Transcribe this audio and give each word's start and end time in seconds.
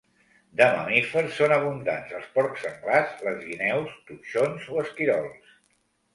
De 0.59 0.69
mamífers 0.77 1.35
són 1.39 1.53
abundants 1.57 2.15
els 2.21 2.31
porcs 2.39 2.65
senglars, 2.65 3.13
les 3.29 3.45
guineus, 3.51 3.93
toixons 4.09 4.69
o 4.79 4.83
esquirols. 4.87 5.55